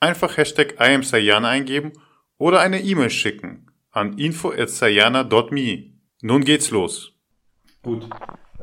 Einfach 0.00 0.36
Hashtag 0.36 0.76
IamSayana 0.80 1.48
eingeben 1.48 1.92
oder 2.38 2.60
eine 2.60 2.80
E-Mail 2.80 3.10
schicken 3.10 3.66
an 3.90 4.16
info.sayana.me. 4.18 5.92
Nun 6.22 6.44
geht's 6.44 6.70
los. 6.70 7.12
Gut. 7.82 8.08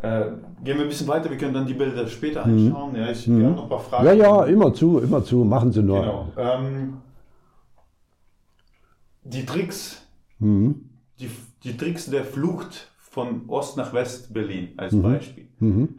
Äh, 0.02 0.26
gehen 0.64 0.78
wir 0.78 0.82
ein 0.84 0.88
bisschen 0.88 1.08
weiter, 1.08 1.30
wir 1.30 1.38
können 1.38 1.54
dann 1.54 1.66
die 1.66 1.74
Bilder 1.74 2.08
später 2.08 2.44
anschauen. 2.46 2.96
Ja, 2.96 3.10
ich, 3.12 3.28
Mhm. 3.28 3.40
Wir 3.40 3.46
haben 3.48 3.56
noch 3.56 3.64
ein 3.64 3.70
paar 3.70 3.80
Fragen. 3.80 4.06
Ja, 4.06 4.14
ja, 4.14 4.46
immer 4.46 4.74
zu, 4.74 5.00
immer 5.00 5.24
zu, 5.24 5.44
machen 5.44 5.72
Sie 5.72 5.82
nur. 5.82 6.00
Genau. 6.02 6.32
Ähm, 6.38 6.98
die 9.24 9.46
Tricks, 9.46 10.06
Mhm. 10.40 10.90
die, 11.20 11.30
die 11.64 11.76
Tricks 11.76 12.06
der 12.10 12.24
Flucht 12.24 12.92
von 13.16 13.44
Ost 13.48 13.78
nach 13.78 13.94
West 13.94 14.34
Berlin 14.34 14.74
als 14.76 14.92
Mhm. 14.92 15.02
Beispiel. 15.04 15.46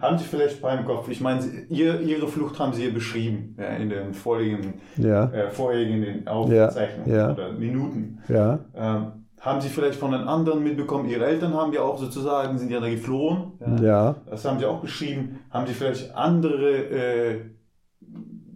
Haben 0.01 0.19
Sie 0.19 0.25
vielleicht 0.25 0.61
beim 0.61 0.85
Kopf, 0.85 1.09
ich 1.09 1.23
meine, 1.23 1.41
Sie- 1.41 1.63
ihr, 1.71 1.99
Ihre 2.03 2.29
Flucht 2.29 2.59
haben 2.59 2.75
Sie 2.75 2.83
hier 2.83 2.93
beschrieben, 2.93 3.57
ja, 3.59 3.69
in 3.83 3.89
den 3.89 4.13
vorliegenden, 4.13 4.75
Ja, 4.99 5.25
äh, 5.33 5.51
vorherigen 5.51 6.29
Aufzeichnungen 6.29 7.11
ja. 7.11 7.33
oder 7.33 7.53
Minuten. 7.53 8.19
ja. 8.29 8.59
Ähm, 8.77 9.07
haben 9.41 9.61
Sie 9.63 9.69
vielleicht 9.71 9.99
von 9.99 10.11
den 10.13 10.23
anderen 10.23 10.63
mitbekommen, 10.63 11.09
Ihre 11.09 11.25
Eltern 11.25 11.55
haben 11.55 11.73
ja 11.73 11.81
auch 11.81 11.99
sozusagen, 11.99 12.59
sind 12.59 12.71
ja 12.71 12.81
da 12.81 12.89
geflohen. 12.91 13.53
Ja, 13.83 14.17
Das 14.29 14.45
haben 14.45 14.59
Sie 14.59 14.67
auch 14.67 14.81
beschrieben. 14.83 15.39
Haben 15.51 15.67
Sie 15.67 15.73
vielleicht 15.73 16.15
andere 16.15 16.71
äh, 17.01 17.41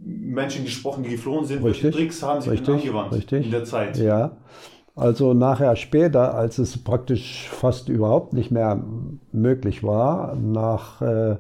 Menschen 0.05 0.65
gesprochen, 0.65 1.03
die 1.03 1.11
geflohen 1.11 1.47
sind? 1.47 1.65
Welche 1.65 1.87
Richtig, 1.89 1.95
Tricks 2.03 2.23
haben 2.23 2.41
Sie 2.43 2.51
richtig, 2.51 2.75
angewandt 2.75 3.13
richtig. 3.15 3.47
in 3.47 3.51
der 3.51 3.65
Zeit? 3.65 3.97
ja. 3.97 4.37
Also 5.01 5.33
nachher 5.33 5.77
später, 5.77 6.35
als 6.35 6.59
es 6.59 6.77
praktisch 6.85 7.49
fast 7.49 7.89
überhaupt 7.89 8.35
nicht 8.35 8.51
mehr 8.51 8.85
möglich 9.33 9.83
war, 9.83 10.37
nach, 10.37 11.01
äh, 11.01 11.39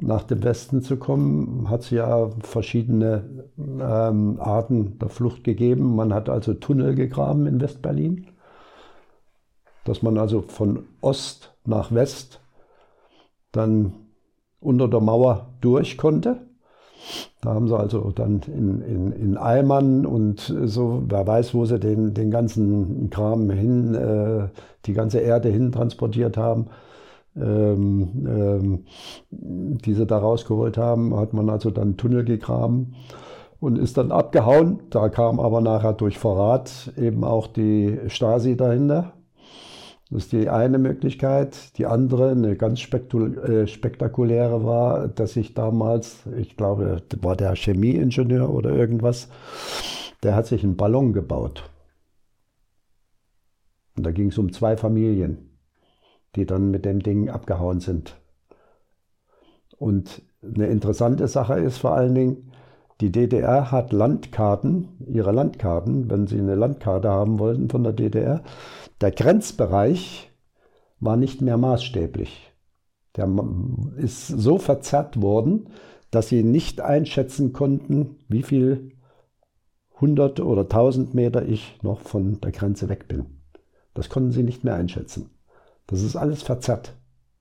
nach 0.00 0.24
dem 0.24 0.42
Westen 0.42 0.82
zu 0.82 0.96
kommen, 0.96 1.70
hat 1.70 1.82
es 1.82 1.90
ja 1.90 2.28
verschiedene 2.40 3.44
ähm, 3.56 4.40
Arten 4.40 4.98
der 4.98 5.10
Flucht 5.10 5.44
gegeben. 5.44 5.94
Man 5.94 6.12
hat 6.12 6.28
also 6.28 6.54
Tunnel 6.54 6.96
gegraben 6.96 7.46
in 7.46 7.60
Westberlin, 7.60 8.26
dass 9.84 10.02
man 10.02 10.18
also 10.18 10.42
von 10.42 10.88
Ost 11.00 11.54
nach 11.66 11.94
West 11.94 12.40
dann 13.52 13.92
unter 14.58 14.88
der 14.88 15.00
Mauer 15.00 15.54
durch 15.60 15.96
konnte. 15.96 16.45
Da 17.40 17.54
haben 17.54 17.68
sie 17.68 17.78
also 17.78 18.10
dann 18.10 18.40
in, 18.46 18.80
in, 18.82 19.12
in 19.12 19.36
Eimern 19.36 20.06
und 20.06 20.52
so, 20.64 21.02
wer 21.06 21.26
weiß, 21.26 21.54
wo 21.54 21.64
sie 21.64 21.78
den, 21.78 22.14
den 22.14 22.30
ganzen 22.30 23.10
Kram 23.10 23.50
hin, 23.50 23.94
äh, 23.94 24.48
die 24.86 24.92
ganze 24.92 25.20
Erde 25.20 25.48
hin 25.48 25.70
transportiert 25.70 26.36
haben, 26.36 26.66
ähm, 27.36 28.26
ähm, 28.26 28.84
die 29.30 29.94
sie 29.94 30.06
da 30.06 30.18
rausgeholt 30.18 30.78
haben, 30.78 31.14
hat 31.16 31.34
man 31.34 31.50
also 31.50 31.70
dann 31.70 31.96
Tunnel 31.96 32.24
gegraben 32.24 32.94
und 33.60 33.78
ist 33.78 33.98
dann 33.98 34.12
abgehauen. 34.12 34.80
Da 34.90 35.08
kam 35.08 35.38
aber 35.40 35.60
nachher 35.60 35.92
durch 35.92 36.18
Verrat 36.18 36.92
eben 36.96 37.24
auch 37.24 37.46
die 37.46 37.98
Stasi 38.08 38.56
dahinter. 38.56 39.12
Das 40.10 40.24
ist 40.24 40.32
die 40.32 40.48
eine 40.48 40.78
Möglichkeit. 40.78 41.76
Die 41.78 41.86
andere, 41.86 42.30
eine 42.30 42.56
ganz 42.56 42.80
äh, 42.80 43.66
spektakuläre 43.66 44.64
war, 44.64 45.08
dass 45.08 45.36
ich 45.36 45.54
damals, 45.54 46.20
ich 46.36 46.56
glaube, 46.56 47.02
war 47.20 47.36
der 47.36 47.54
Chemieingenieur 47.56 48.48
oder 48.48 48.70
irgendwas, 48.70 49.28
der 50.22 50.36
hat 50.36 50.46
sich 50.46 50.62
einen 50.62 50.76
Ballon 50.76 51.12
gebaut. 51.12 51.68
Und 53.96 54.04
da 54.04 54.12
ging 54.12 54.28
es 54.28 54.38
um 54.38 54.52
zwei 54.52 54.76
Familien, 54.76 55.58
die 56.36 56.46
dann 56.46 56.70
mit 56.70 56.84
dem 56.84 57.00
Ding 57.00 57.28
abgehauen 57.28 57.80
sind. 57.80 58.16
Und 59.78 60.22
eine 60.42 60.66
interessante 60.66 61.26
Sache 61.26 61.58
ist 61.58 61.78
vor 61.78 61.94
allen 61.94 62.14
Dingen, 62.14 62.52
die 63.00 63.12
DDR 63.12 63.70
hat 63.70 63.92
Landkarten, 63.92 64.88
ihre 65.06 65.32
Landkarten, 65.32 66.10
wenn 66.10 66.26
sie 66.26 66.38
eine 66.38 66.54
Landkarte 66.54 67.10
haben 67.10 67.38
wollten 67.38 67.68
von 67.68 67.82
der 67.82 67.92
DDR, 67.92 68.42
der 69.00 69.10
Grenzbereich 69.10 70.30
war 70.98 71.16
nicht 71.16 71.42
mehr 71.42 71.58
maßstäblich. 71.58 72.52
Der 73.16 73.28
ist 73.96 74.28
so 74.28 74.58
verzerrt 74.58 75.20
worden, 75.20 75.68
dass 76.10 76.28
sie 76.28 76.42
nicht 76.42 76.80
einschätzen 76.80 77.52
konnten, 77.52 78.16
wie 78.28 78.42
viel 78.42 78.92
hundert 80.00 80.40
oder 80.40 80.68
tausend 80.68 81.14
Meter 81.14 81.46
ich 81.46 81.78
noch 81.82 82.00
von 82.00 82.40
der 82.40 82.52
Grenze 82.52 82.88
weg 82.88 83.08
bin. 83.08 83.26
Das 83.94 84.08
konnten 84.08 84.30
sie 84.30 84.42
nicht 84.42 84.64
mehr 84.64 84.74
einschätzen. 84.74 85.30
Das 85.86 86.02
ist 86.02 86.16
alles 86.16 86.42
verzerrt 86.42 86.94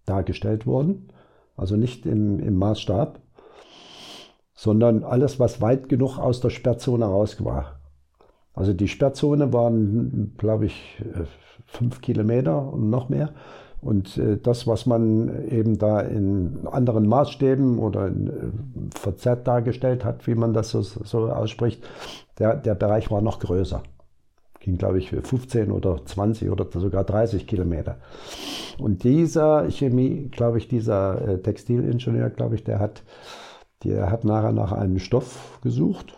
dargestellt 0.06 0.68
worden, 0.68 1.10
also 1.56 1.76
nicht 1.76 2.06
im, 2.06 2.40
im 2.40 2.56
Maßstab, 2.56 3.20
sondern 4.56 5.04
alles, 5.04 5.40
was 5.40 5.62
weit 5.62 5.90
genug 5.90 6.18
aus 6.18 6.40
der 6.40 6.50
Sperrzone 6.50 7.06
raus 7.06 7.44
war. 7.44 7.80
Also 8.54 8.74
die 8.74 8.88
Sperrzone 8.88 9.52
waren, 9.52 10.34
glaube 10.38 10.66
ich, 10.66 11.02
äh, 11.02 11.26
fünf 11.66 12.02
Kilometer 12.02 12.72
und 12.72 12.90
noch 12.90 13.10
mehr. 13.10 13.32
Und 13.82 14.18
äh, 14.18 14.38
das, 14.38 14.66
was 14.66 14.86
man 14.86 15.48
eben 15.50 15.78
da 15.78 16.00
in 16.00 16.66
anderen 16.72 17.08
Maßstäben 17.08 17.78
oder 17.78 18.08
in, 18.08 18.28
äh, 18.28 18.98
verzerrt 18.98 19.46
dargestellt 19.46 20.06
hat, 20.06 20.26
wie 20.26 20.36
man 20.36 20.54
das 20.54 20.70
so, 20.72 20.82
so 20.82 21.30
ausspricht, 21.30 21.86
der, 22.40 22.56
der 22.56 22.76
Bereich 22.76 23.12
war 23.12 23.22
noch 23.22 23.40
größer. 23.40 23.84
Ging, 24.62 24.78
glaube 24.78 25.00
ich, 25.00 25.12
15 25.12 25.72
oder 25.72 26.04
20 26.04 26.50
oder 26.50 26.66
sogar 26.74 27.04
30 27.04 27.46
Kilometer. 27.46 27.98
Und 28.80 29.04
dieser 29.04 29.70
Chemie, 29.70 30.30
glaube 30.32 30.58
ich, 30.58 30.68
dieser 30.68 31.44
Textilingenieur, 31.44 32.32
glaube 32.32 32.56
ich, 32.56 32.64
der 32.64 32.80
hat, 32.80 33.04
der 33.86 34.12
hat 34.12 34.26
nachher 34.26 34.52
nach 34.52 34.72
einem 34.72 35.00
Stoff 35.00 35.60
gesucht. 35.62 36.18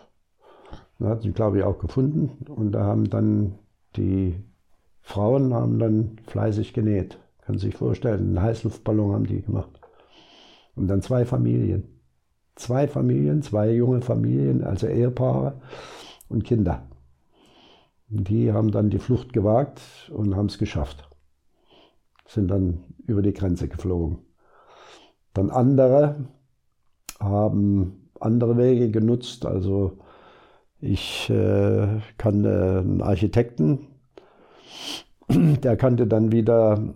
Er 0.98 1.10
hat 1.10 1.24
ihn, 1.24 1.34
glaube 1.34 1.58
ich, 1.58 1.64
auch 1.64 1.78
gefunden. 1.78 2.46
Und 2.48 2.72
da 2.72 2.84
haben 2.84 3.08
dann 3.10 3.58
die 3.96 4.34
Frauen 5.02 5.54
haben 5.54 5.78
dann 5.78 6.18
fleißig 6.26 6.72
genäht. 6.72 7.18
Sie 7.46 7.58
sich 7.58 7.76
vorstellen, 7.76 8.28
einen 8.28 8.42
Heißluftballon 8.42 9.12
haben 9.14 9.26
die 9.26 9.40
gemacht. 9.40 9.80
Und 10.74 10.88
dann 10.88 11.00
zwei 11.00 11.24
Familien. 11.24 11.84
Zwei 12.56 12.88
Familien, 12.88 13.42
zwei 13.42 13.70
junge 13.70 14.02
Familien, 14.02 14.64
also 14.64 14.86
Ehepaare 14.86 15.60
und 16.28 16.44
Kinder. 16.44 16.82
Die 18.08 18.52
haben 18.52 18.70
dann 18.70 18.90
die 18.90 18.98
Flucht 18.98 19.32
gewagt 19.32 19.80
und 20.14 20.36
haben 20.36 20.46
es 20.46 20.58
geschafft. 20.58 21.08
Sind 22.26 22.48
dann 22.50 22.84
über 23.06 23.22
die 23.22 23.32
Grenze 23.32 23.68
geflogen. 23.68 24.18
Dann 25.32 25.50
andere 25.50 26.16
haben 27.18 28.10
andere 28.20 28.56
Wege 28.56 28.90
genutzt. 28.90 29.46
Also 29.46 29.98
ich 30.80 31.28
äh, 31.30 32.00
kannte 32.16 32.78
einen 32.80 33.02
Architekten, 33.02 33.88
der 35.28 35.76
kannte 35.76 36.06
dann 36.06 36.32
wieder 36.32 36.94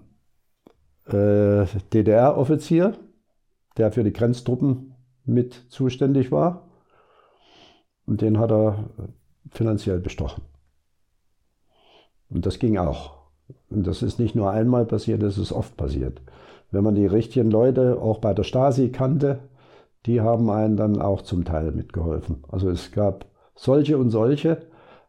äh, 1.06 1.66
DDR-Offizier, 1.92 2.92
der 3.76 3.92
für 3.92 4.04
die 4.04 4.12
Grenztruppen 4.12 4.94
mit 5.24 5.54
zuständig 5.68 6.30
war. 6.30 6.68
Und 8.06 8.20
den 8.20 8.38
hat 8.38 8.50
er 8.50 8.90
finanziell 9.50 10.00
bestochen. 10.00 10.42
Und 12.28 12.46
das 12.46 12.58
ging 12.58 12.78
auch. 12.78 13.22
Und 13.70 13.86
das 13.86 14.02
ist 14.02 14.18
nicht 14.18 14.34
nur 14.34 14.50
einmal 14.50 14.86
passiert, 14.86 15.22
das 15.22 15.38
ist 15.38 15.52
oft 15.52 15.76
passiert. 15.76 16.20
Wenn 16.70 16.84
man 16.84 16.94
die 16.94 17.06
richtigen 17.06 17.50
Leute 17.50 18.00
auch 18.00 18.18
bei 18.18 18.32
der 18.32 18.44
Stasi 18.44 18.90
kannte, 18.90 19.40
die 20.06 20.20
haben 20.20 20.50
einen 20.50 20.76
dann 20.76 21.00
auch 21.00 21.22
zum 21.22 21.44
Teil 21.44 21.72
mitgeholfen. 21.72 22.44
Also 22.48 22.70
es 22.70 22.90
gab 22.92 23.26
solche 23.54 23.98
und 23.98 24.10
solche, 24.10 24.66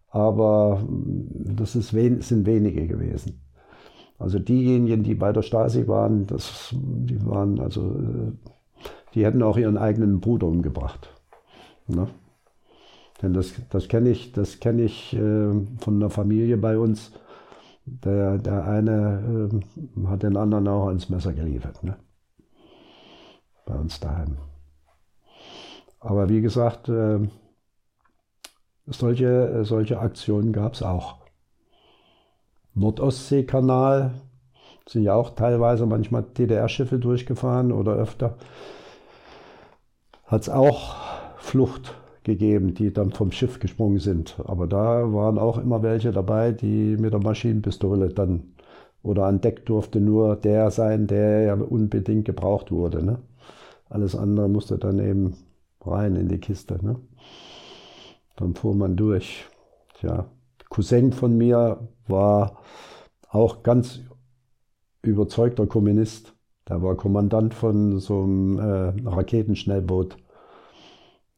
aber 0.09 0.83
das 0.87 1.75
ist 1.75 1.93
wen, 1.93 2.21
sind 2.21 2.45
wenige 2.45 2.87
gewesen. 2.87 3.41
Also 4.19 4.39
diejenigen, 4.39 5.03
die 5.03 5.15
bei 5.15 5.33
der 5.33 5.41
Stasi 5.41 5.87
waren, 5.87 6.27
das, 6.27 6.73
die 6.73 7.25
waren 7.25 7.59
also, 7.59 7.81
äh, 7.81 8.31
die 9.13 9.25
hätten 9.25 9.41
auch 9.43 9.57
ihren 9.57 9.77
eigenen 9.77 10.19
Bruder 10.19 10.47
umgebracht. 10.47 11.09
Ne? 11.87 12.07
Denn 13.21 13.33
das, 13.33 13.53
das 13.69 13.87
kenne 13.87 14.09
ich, 14.09 14.31
das 14.31 14.59
kenne 14.59 14.83
ich 14.83 15.13
äh, 15.13 15.51
von 15.79 15.95
einer 15.95 16.09
Familie 16.09 16.57
bei 16.57 16.77
uns. 16.77 17.11
Der, 17.85 18.37
der 18.37 18.65
eine 18.65 19.49
äh, 19.51 20.07
hat 20.07 20.23
den 20.23 20.37
anderen 20.37 20.67
auch 20.67 20.87
ans 20.87 21.09
Messer 21.09 21.33
geliefert. 21.33 21.83
Ne? 21.83 21.97
Bei 23.65 23.75
uns 23.75 23.99
daheim. 23.99 24.37
Aber 26.03 26.27
wie 26.27 26.41
gesagt, 26.41 26.89
äh, 26.89 27.19
solche, 28.85 29.63
solche 29.63 29.99
Aktionen 29.99 30.51
gab 30.51 30.73
es 30.73 30.83
auch. 30.83 31.15
Nordostseekanal 32.75 34.11
sind 34.87 35.03
ja 35.03 35.15
auch 35.15 35.29
teilweise 35.29 35.85
manchmal 35.85 36.23
DDR-Schiffe 36.23 36.99
durchgefahren 36.99 37.71
oder 37.71 37.93
öfter. 37.93 38.35
Hat 40.25 40.41
es 40.41 40.49
auch 40.49 40.95
Flucht 41.37 41.95
gegeben, 42.23 42.73
die 42.73 42.91
dann 42.91 43.11
vom 43.11 43.31
Schiff 43.31 43.59
gesprungen 43.59 43.99
sind. 43.99 44.35
Aber 44.43 44.67
da 44.67 45.13
waren 45.13 45.37
auch 45.37 45.57
immer 45.57 45.83
welche 45.83 46.11
dabei, 46.11 46.51
die 46.51 46.97
mit 46.97 47.13
der 47.13 47.21
Maschinenpistole 47.21 48.09
dann 48.09 48.53
oder 49.03 49.25
an 49.25 49.39
Deck 49.39 49.65
durfte 49.65 50.01
nur 50.01 50.35
der 50.35 50.69
sein, 50.71 51.07
der 51.07 51.41
ja 51.43 51.53
unbedingt 51.53 52.25
gebraucht 52.25 52.71
wurde. 52.71 53.05
Ne? 53.05 53.19
Alles 53.89 54.15
andere 54.15 54.49
musste 54.49 54.77
dann 54.77 54.99
eben 54.99 55.35
rein 55.85 56.15
in 56.15 56.27
die 56.27 56.39
Kiste. 56.39 56.83
Ne? 56.83 56.95
Dann 58.35 58.55
fuhr 58.55 58.75
man 58.75 58.95
durch. 58.95 59.45
Tja, 59.99 60.25
Cousin 60.69 61.13
von 61.13 61.37
mir 61.37 61.87
war 62.07 62.59
auch 63.29 63.63
ganz 63.63 64.01
überzeugter 65.01 65.67
Kommunist. 65.67 66.33
Der 66.67 66.81
war 66.81 66.95
Kommandant 66.95 67.53
von 67.53 67.99
so 67.99 68.23
einem 68.23 68.57
äh, 68.57 69.09
Raketenschnellboot. 69.09 70.17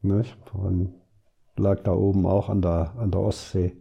Nicht? 0.02 0.38
Und 0.54 0.94
lag 1.58 1.82
da 1.84 1.94
oben 1.94 2.26
auch 2.26 2.50
an 2.50 2.62
der, 2.62 2.94
an 2.98 3.12
der 3.12 3.22
Ostsee. 3.22 3.76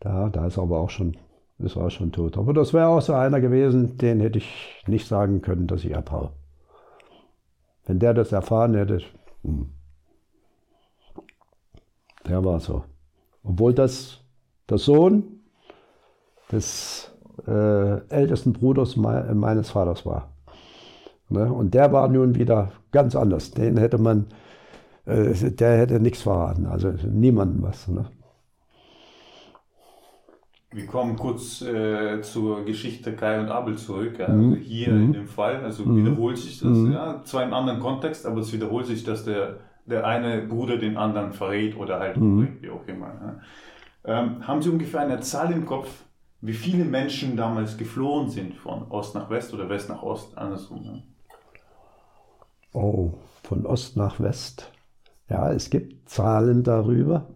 Da, 0.00 0.28
da 0.28 0.46
ist 0.46 0.58
aber 0.58 0.80
auch 0.80 0.90
schon, 0.90 1.16
ist 1.58 1.76
auch 1.76 1.90
schon 1.90 2.12
tot. 2.12 2.36
Aber 2.36 2.52
das 2.52 2.74
wäre 2.74 2.88
auch 2.88 3.00
so 3.00 3.14
einer 3.14 3.40
gewesen, 3.40 3.96
den 3.96 4.20
hätte 4.20 4.38
ich 4.38 4.84
nicht 4.86 5.06
sagen 5.06 5.40
können, 5.40 5.66
dass 5.66 5.84
ich 5.84 5.96
abhaue. 5.96 6.32
Wenn 7.86 7.98
der 7.98 8.14
das 8.14 8.32
erfahren 8.32 8.74
hätte, 8.74 9.00
hm. 9.42 9.66
der 12.26 12.44
war 12.44 12.60
so. 12.60 12.84
Obwohl 13.42 13.74
das 13.74 14.20
der 14.68 14.78
Sohn 14.78 15.40
des 16.50 17.12
äh, 17.46 18.08
ältesten 18.08 18.52
Bruders 18.52 18.96
me 18.96 19.34
meines 19.34 19.70
Vaters 19.70 20.06
war. 20.06 20.32
Ne? 21.28 21.52
Und 21.52 21.74
der 21.74 21.92
war 21.92 22.08
nun 22.08 22.34
wieder 22.34 22.72
ganz 22.92 23.14
anders. 23.16 23.50
Den 23.50 23.76
hätte 23.76 23.98
man, 23.98 24.26
äh, 25.04 25.34
der 25.50 25.78
hätte 25.78 26.00
nichts 26.00 26.22
verraten, 26.22 26.66
also 26.66 26.92
niemandem 27.10 27.62
was. 27.62 27.88
Ne? 27.88 28.06
Wir 30.74 30.86
kommen 30.86 31.14
kurz 31.14 31.62
äh, 31.62 32.20
zur 32.22 32.64
Geschichte 32.64 33.14
Kai 33.14 33.38
und 33.40 33.48
Abel 33.48 33.78
zurück. 33.78 34.18
Ja. 34.18 34.28
Mhm. 34.28 34.54
Also 34.54 34.56
hier 34.56 34.92
mhm. 34.92 35.04
in 35.04 35.12
dem 35.12 35.28
Fall, 35.28 35.62
also 35.62 35.84
mhm. 35.84 36.04
wiederholt 36.04 36.36
sich 36.36 36.58
das, 36.58 36.76
mhm. 36.76 36.92
ja, 36.92 37.22
zwar 37.24 37.44
im 37.44 37.54
anderen 37.54 37.78
Kontext, 37.78 38.26
aber 38.26 38.40
es 38.40 38.52
wiederholt 38.52 38.86
sich, 38.86 39.04
dass 39.04 39.24
der, 39.24 39.60
der 39.86 40.04
eine 40.04 40.42
Bruder 40.42 40.76
den 40.76 40.96
anderen 40.96 41.32
verrät 41.32 41.76
oder 41.76 42.00
halt 42.00 42.16
mhm. 42.16 42.58
wie 42.60 42.70
auch 42.70 42.86
immer. 42.88 43.06
Ja. 43.06 43.40
Ähm, 44.04 44.46
haben 44.46 44.60
Sie 44.62 44.68
ungefähr 44.68 45.00
eine 45.00 45.20
Zahl 45.20 45.52
im 45.52 45.64
Kopf, 45.64 45.88
wie 46.40 46.52
viele 46.52 46.84
Menschen 46.84 47.36
damals 47.36 47.76
geflohen 47.76 48.28
sind 48.28 48.54
von 48.56 48.90
Ost 48.90 49.14
nach 49.14 49.30
West 49.30 49.54
oder 49.54 49.68
West 49.68 49.88
nach 49.88 50.02
Ost, 50.02 50.36
andersrum? 50.36 50.82
Ne? 50.82 51.02
Oh, 52.72 53.14
von 53.44 53.64
Ost 53.64 53.96
nach 53.96 54.18
West. 54.18 54.72
Ja, 55.30 55.52
es 55.52 55.70
gibt 55.70 56.08
Zahlen 56.08 56.64
darüber. 56.64 57.28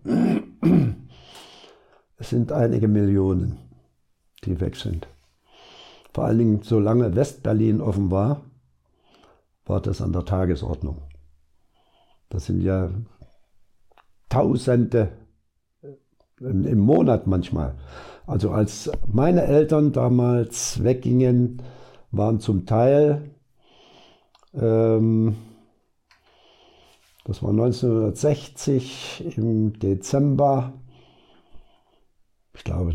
Es 2.18 2.30
sind 2.30 2.50
einige 2.52 2.88
Millionen, 2.88 3.58
die 4.44 4.60
weg 4.60 4.76
sind. 4.76 5.06
Vor 6.12 6.24
allen 6.24 6.38
Dingen, 6.38 6.62
solange 6.62 7.14
Westberlin 7.14 7.80
offen 7.80 8.10
war, 8.10 8.42
war 9.66 9.80
das 9.80 10.02
an 10.02 10.12
der 10.12 10.24
Tagesordnung. 10.24 11.02
Das 12.28 12.46
sind 12.46 12.62
ja 12.62 12.90
Tausende 14.28 15.12
im 16.40 16.78
Monat 16.78 17.26
manchmal. 17.26 17.74
Also 18.26 18.50
als 18.50 18.90
meine 19.06 19.44
Eltern 19.44 19.92
damals 19.92 20.82
weggingen, 20.82 21.62
waren 22.10 22.40
zum 22.40 22.66
Teil, 22.66 23.30
ähm, 24.54 25.36
das 27.24 27.42
war 27.42 27.50
1960 27.50 29.36
im 29.36 29.78
Dezember, 29.78 30.72
ich 32.58 32.64
glaube 32.64 32.92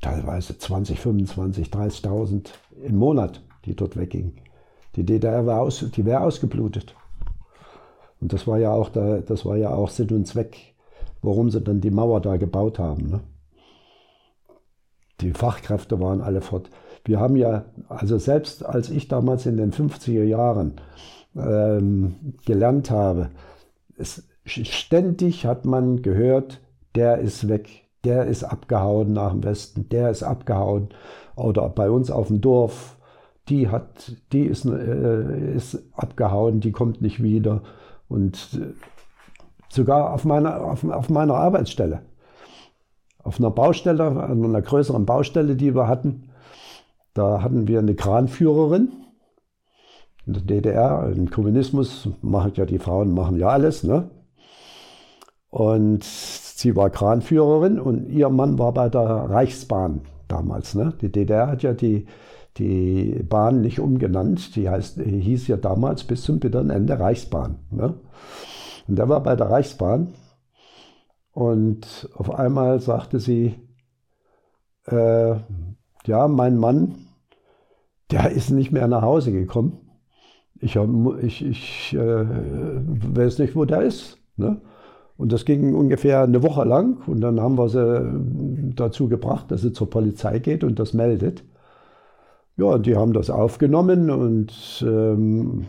teilweise 0.00 0.56
20, 0.56 1.00
25, 1.00 1.68
30.000 1.68 2.48
im 2.84 2.96
Monat, 2.96 3.42
die 3.64 3.74
dort 3.74 3.96
weggingen. 3.96 4.36
Die 4.94 5.04
DDR 5.04 5.46
war 5.46 5.60
aus, 5.60 5.84
die 5.94 6.04
wäre 6.04 6.20
ausgeblutet. 6.20 6.94
Und 8.20 8.32
das 8.32 8.46
war 8.46 8.58
ja 8.58 8.70
auch, 8.70 8.88
da, 8.88 9.18
das 9.18 9.44
war 9.44 9.56
ja 9.56 9.70
auch 9.70 9.90
Sinn 9.90 10.10
und 10.10 10.26
Zweck, 10.26 10.74
warum 11.22 11.50
sie 11.50 11.60
dann 11.60 11.80
die 11.80 11.90
Mauer 11.90 12.20
da 12.20 12.36
gebaut 12.36 12.78
haben. 12.78 13.10
Ne? 13.10 13.20
Die 15.20 15.32
Fachkräfte 15.32 16.00
waren 16.00 16.20
alle 16.20 16.40
fort. 16.40 16.70
Wir 17.04 17.20
haben 17.20 17.36
ja, 17.36 17.64
also 17.88 18.18
selbst 18.18 18.64
als 18.64 18.90
ich 18.90 19.08
damals 19.08 19.44
in 19.44 19.56
den 19.56 19.72
50er 19.72 20.24
Jahren 20.24 20.80
ähm, 21.36 22.34
gelernt 22.44 22.90
habe, 22.90 23.30
es, 23.96 24.26
ständig 24.44 25.46
hat 25.46 25.64
man 25.64 26.02
gehört, 26.02 26.60
der 26.94 27.18
ist 27.18 27.48
weg, 27.48 27.85
der 28.06 28.24
ist 28.24 28.44
abgehauen 28.44 29.12
nach 29.12 29.32
dem 29.32 29.44
Westen, 29.44 29.88
der 29.90 30.10
ist 30.10 30.22
abgehauen. 30.22 30.88
Oder 31.34 31.68
bei 31.68 31.90
uns 31.90 32.10
auf 32.10 32.28
dem 32.28 32.40
Dorf, 32.40 32.96
die 33.48 33.68
hat, 33.68 34.16
die 34.32 34.44
ist, 34.44 34.64
äh, 34.64 35.54
ist 35.54 35.82
abgehauen, 35.94 36.60
die 36.60 36.72
kommt 36.72 37.02
nicht 37.02 37.22
wieder. 37.22 37.62
Und 38.08 38.36
äh, 38.54 38.72
sogar 39.68 40.14
auf 40.14 40.24
meiner, 40.24 40.62
auf, 40.62 40.84
auf 40.84 41.10
meiner 41.10 41.34
Arbeitsstelle 41.34 42.02
auf 43.26 43.40
einer 43.40 43.50
Baustelle, 43.50 44.04
an 44.04 44.44
einer 44.44 44.62
größeren 44.62 45.04
Baustelle, 45.04 45.56
die 45.56 45.74
wir 45.74 45.88
hatten. 45.88 46.30
Da 47.12 47.42
hatten 47.42 47.66
wir 47.66 47.80
eine 47.80 47.96
Kranführerin. 47.96 48.92
In 50.26 50.32
der 50.32 50.42
DDR, 50.42 51.12
im 51.12 51.28
Kommunismus 51.28 52.08
machen 52.22 52.52
ja 52.54 52.66
die 52.66 52.78
Frauen 52.78 53.12
machen 53.12 53.36
ja 53.36 53.48
alles, 53.48 53.82
ne? 53.82 54.10
Und 55.50 56.04
sie 56.56 56.74
war 56.74 56.88
Kranführerin 56.88 57.78
und 57.78 58.08
ihr 58.08 58.30
Mann 58.30 58.58
war 58.58 58.72
bei 58.72 58.88
der 58.88 59.02
Reichsbahn 59.02 60.00
damals, 60.26 60.74
ne? 60.74 60.94
Die 61.02 61.12
DDR 61.12 61.48
hat 61.48 61.62
ja 61.62 61.74
die, 61.74 62.06
die 62.56 63.22
Bahn 63.28 63.60
nicht 63.60 63.78
umgenannt. 63.78 64.56
Die 64.56 64.70
heißt, 64.70 64.98
hieß 64.98 65.48
ja 65.48 65.58
damals 65.58 66.04
bis 66.04 66.22
zum 66.22 66.40
bitteren 66.40 66.70
Ende 66.70 66.98
Reichsbahn. 66.98 67.58
Ne? 67.70 67.94
Und 68.88 68.96
der 68.96 69.08
war 69.10 69.22
bei 69.22 69.36
der 69.36 69.50
Reichsbahn 69.50 70.14
und 71.32 72.08
auf 72.14 72.32
einmal 72.32 72.80
sagte 72.80 73.20
sie, 73.20 73.56
äh, 74.86 75.34
ja, 76.06 76.28
mein 76.28 76.56
Mann, 76.56 76.94
der 78.10 78.30
ist 78.30 78.48
nicht 78.48 78.72
mehr 78.72 78.88
nach 78.88 79.02
Hause 79.02 79.30
gekommen. 79.30 79.78
Ich, 80.58 80.76
ich, 80.76 81.44
ich 81.44 81.92
äh, 81.92 82.24
weiß 82.24 83.40
nicht, 83.40 83.54
wo 83.54 83.66
der 83.66 83.82
ist. 83.82 84.16
Ne? 84.36 84.62
Und 85.18 85.32
das 85.32 85.44
ging 85.44 85.74
ungefähr 85.74 86.22
eine 86.22 86.42
Woche 86.42 86.64
lang. 86.64 86.98
Und 87.06 87.20
dann 87.20 87.40
haben 87.40 87.56
wir 87.56 87.68
sie 87.68 88.74
dazu 88.74 89.08
gebracht, 89.08 89.50
dass 89.50 89.62
sie 89.62 89.72
zur 89.72 89.88
Polizei 89.88 90.38
geht 90.38 90.62
und 90.62 90.78
das 90.78 90.92
meldet. 90.92 91.42
Ja, 92.56 92.66
und 92.66 92.86
die 92.86 92.96
haben 92.96 93.12
das 93.12 93.30
aufgenommen 93.30 94.10
und 94.10 94.84
ähm, 94.86 95.66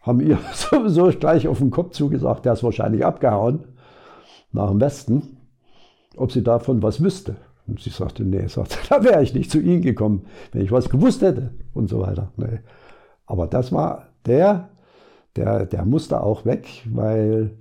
haben 0.00 0.20
ihr 0.20 0.38
sowieso 0.54 1.08
gleich 1.08 1.48
auf 1.48 1.58
den 1.58 1.70
Kopf 1.70 1.92
zugesagt, 1.92 2.44
der 2.44 2.54
ist 2.54 2.62
wahrscheinlich 2.62 3.04
abgehauen 3.04 3.64
nach 4.52 4.70
dem 4.70 4.80
Westen, 4.80 5.36
ob 6.16 6.32
sie 6.32 6.42
davon 6.42 6.82
was 6.82 7.02
wüsste. 7.02 7.36
Und 7.66 7.80
sie 7.80 7.90
sagte, 7.90 8.24
nee, 8.24 8.46
sagte, 8.48 8.76
da 8.88 9.04
wäre 9.04 9.22
ich 9.22 9.34
nicht 9.34 9.50
zu 9.50 9.60
Ihnen 9.60 9.82
gekommen, 9.82 10.26
wenn 10.52 10.62
ich 10.62 10.72
was 10.72 10.88
gewusst 10.88 11.22
hätte 11.22 11.50
und 11.72 11.88
so 11.88 12.00
weiter. 12.00 12.32
Nee. 12.36 12.60
Aber 13.26 13.46
das 13.46 13.72
war 13.72 14.08
der, 14.26 14.70
der, 15.36 15.66
der 15.66 15.84
musste 15.84 16.22
auch 16.22 16.44
weg, 16.44 16.66
weil 16.86 17.52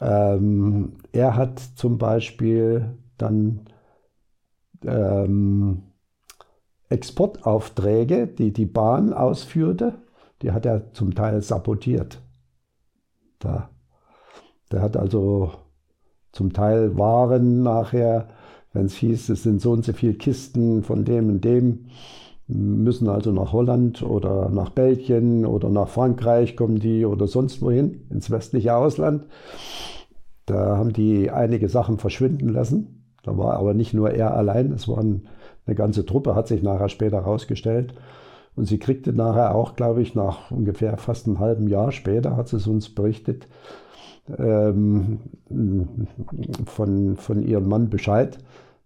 ähm, 0.00 0.96
er 1.12 1.36
hat 1.36 1.60
zum 1.76 1.98
Beispiel 1.98 2.96
dann 3.18 3.60
ähm, 4.84 5.82
Exportaufträge, 6.88 8.26
die 8.26 8.52
die 8.52 8.66
Bahn 8.66 9.12
ausführte, 9.12 9.94
die 10.42 10.52
hat 10.52 10.66
er 10.66 10.92
zum 10.92 11.14
Teil 11.14 11.42
sabotiert. 11.42 12.20
Da. 13.38 13.70
Der 14.70 14.82
hat 14.82 14.96
also 14.96 15.52
zum 16.32 16.52
Teil 16.52 16.98
Waren 16.98 17.62
nachher, 17.62 18.28
wenn 18.72 18.86
es 18.86 18.94
hieß, 18.94 19.28
es 19.28 19.44
sind 19.44 19.60
so 19.60 19.72
und 19.72 19.84
so 19.84 19.92
viele 19.92 20.14
Kisten 20.14 20.82
von 20.82 21.04
dem 21.04 21.28
und 21.28 21.44
dem, 21.44 21.86
müssen 22.46 23.08
also 23.08 23.32
nach 23.32 23.52
Holland 23.52 24.02
oder 24.02 24.50
nach 24.50 24.70
Belgien 24.70 25.46
oder 25.46 25.70
nach 25.70 25.88
Frankreich 25.88 26.56
kommen 26.56 26.78
die 26.78 27.06
oder 27.06 27.26
sonst 27.26 27.62
wohin, 27.62 28.06
ins 28.10 28.30
westliche 28.30 28.74
Ausland. 28.74 29.24
Da 30.46 30.76
haben 30.76 30.92
die 30.92 31.30
einige 31.30 31.68
Sachen 31.68 31.98
verschwinden 31.98 32.50
lassen. 32.50 33.04
Da 33.22 33.38
war 33.38 33.54
aber 33.54 33.72
nicht 33.72 33.94
nur 33.94 34.10
er 34.10 34.36
allein, 34.36 34.72
es 34.72 34.86
waren 34.86 35.28
eine 35.66 35.74
ganze 35.74 36.04
Truppe, 36.04 36.34
hat 36.34 36.46
sich 36.48 36.62
nachher 36.62 36.90
später 36.90 37.18
herausgestellt. 37.18 37.94
Und 38.54 38.66
sie 38.66 38.78
kriegte 38.78 39.12
nachher 39.12 39.54
auch, 39.54 39.74
glaube 39.74 40.02
ich, 40.02 40.14
nach 40.14 40.50
ungefähr 40.50 40.96
fast 40.98 41.26
einem 41.26 41.40
halben 41.40 41.66
Jahr 41.66 41.90
später, 41.90 42.36
hat 42.36 42.48
sie 42.48 42.56
es 42.56 42.66
uns 42.66 42.94
berichtet, 42.94 43.48
ähm, 44.38 45.18
von, 46.66 47.16
von 47.16 47.42
ihrem 47.42 47.68
Mann 47.68 47.90
Bescheid, 47.90 48.38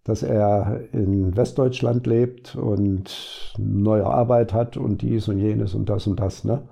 dass 0.08 0.22
er 0.22 0.80
in 0.92 1.36
Westdeutschland 1.36 2.06
lebt 2.06 2.56
und 2.56 3.52
neue 3.58 4.06
Arbeit 4.06 4.54
hat 4.54 4.78
und 4.78 5.02
dies 5.02 5.28
und 5.28 5.38
jenes 5.38 5.74
und 5.74 5.90
das 5.90 6.06
und 6.06 6.18
das. 6.18 6.44
Ne? 6.44 6.62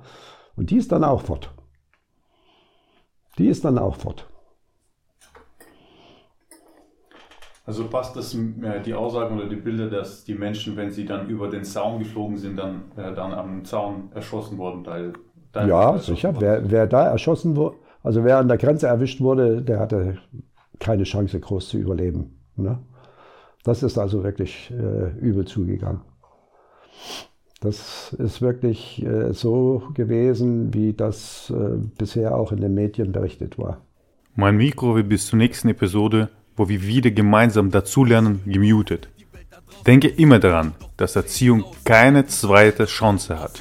Und 0.57 0.71
die 0.71 0.78
ist 0.78 0.90
dann 0.90 1.05
auch 1.05 1.21
fort. 1.21 1.50
Die 3.37 3.49
ist 3.49 3.62
dann 3.66 3.76
auch 3.76 3.95
fort. 3.95 4.26
Also 7.66 7.87
passt 7.88 8.16
das 8.16 8.35
äh, 8.35 8.81
die 8.83 8.95
Aussagen 8.95 9.37
oder 9.37 9.50
die 9.50 9.57
Bilder, 9.57 9.90
dass 9.90 10.25
die 10.25 10.35
Menschen, 10.35 10.75
wenn 10.78 10.90
sie 10.90 11.05
dann 11.05 11.28
über 11.28 11.49
den 11.49 11.62
Zaun 11.62 11.99
geflogen 11.99 12.38
sind, 12.38 12.57
dann, 12.57 12.85
äh, 12.97 13.14
dann 13.14 13.35
am 13.35 13.66
Zaun 13.66 14.12
erschossen 14.14 14.57
wurden? 14.57 14.83
Teil, 14.83 15.12
teil 15.52 15.69
ja, 15.69 15.99
sicher. 15.99 16.33
Wer, 16.38 16.71
wer 16.71 16.87
da 16.87 17.09
erschossen 17.09 17.55
wurde, 17.55 17.76
also 18.02 18.25
wer 18.25 18.38
an 18.38 18.49
der 18.49 18.57
Grenze 18.57 18.87
erwischt 18.87 19.21
wurde, 19.21 19.61
der 19.61 19.78
hatte 19.78 20.16
keine 20.78 21.02
Chance, 21.02 21.38
groß 21.38 21.69
zu 21.69 21.76
überleben. 21.76 22.40
Ne? 22.57 22.78
Das 23.66 23.82
ist 23.82 23.99
also 23.99 24.25
wirklich 24.25 24.70
äh, 24.70 25.18
übel 25.20 25.44
zugegangen. 25.44 26.00
Das 27.61 28.14
ist 28.18 28.40
wirklich 28.40 29.04
äh, 29.04 29.32
so 29.35 29.82
gewesen, 29.92 30.73
wie 30.73 30.94
das 30.94 31.50
äh, 31.50 31.76
bisher 31.99 32.35
auch 32.37 32.52
in 32.52 32.61
den 32.61 32.73
Medien 32.75 33.12
berichtet 33.12 33.58
war. 33.58 33.82
Mein 34.35 34.56
Mikro 34.56 34.96
wird 34.96 35.08
bis 35.08 35.26
zur 35.26 35.38
nächsten 35.38 35.68
Episode 35.68 36.30
wo 36.56 36.68
wir 36.68 36.82
wieder 36.82 37.11
gemeinsam 37.11 37.70
dazulernen, 37.70 38.40
gemutet. 38.46 39.08
Denke 39.87 40.08
immer 40.08 40.38
daran, 40.38 40.75
dass 40.96 41.16
Erziehung 41.16 41.64
keine 41.85 42.26
zweite 42.26 42.87
Chance 42.87 43.38
hat. 43.38 43.61